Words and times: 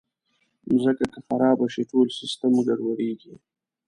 مځکه 0.71 1.03
که 1.13 1.19
خراب 1.27 1.59
شي، 1.73 1.83
ټول 1.91 2.07
سیسټم 2.19 2.53
ګډوډېږي. 2.67 3.33